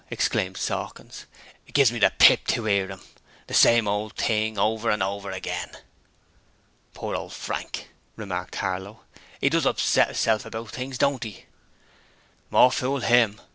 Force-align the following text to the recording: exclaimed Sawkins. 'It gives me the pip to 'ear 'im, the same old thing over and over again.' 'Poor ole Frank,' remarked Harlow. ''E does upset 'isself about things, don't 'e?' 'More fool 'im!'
exclaimed 0.09 0.57
Sawkins. 0.57 1.27
'It 1.67 1.75
gives 1.75 1.91
me 1.91 1.99
the 1.99 2.11
pip 2.17 2.47
to 2.47 2.65
'ear 2.67 2.89
'im, 2.89 3.01
the 3.45 3.53
same 3.53 3.87
old 3.87 4.15
thing 4.17 4.57
over 4.57 4.89
and 4.89 5.03
over 5.03 5.29
again.' 5.29 5.77
'Poor 6.95 7.15
ole 7.15 7.29
Frank,' 7.29 7.87
remarked 8.15 8.55
Harlow. 8.55 9.01
''E 9.43 9.49
does 9.51 9.67
upset 9.67 10.09
'isself 10.09 10.43
about 10.43 10.71
things, 10.71 10.97
don't 10.97 11.23
'e?' 11.23 11.45
'More 12.49 12.71
fool 12.71 13.03
'im!' 13.03 13.39